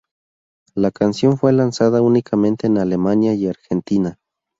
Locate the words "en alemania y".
2.65-3.45